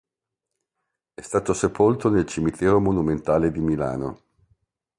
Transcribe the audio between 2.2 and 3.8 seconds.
Cimitero monumentale di